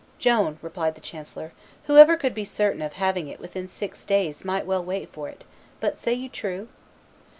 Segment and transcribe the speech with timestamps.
[0.17, 1.51] "Joan," replied the chancellor,
[1.83, 5.45] "whoever could be certain of having it within six days might well wait for it;
[5.79, 6.69] but say you true?"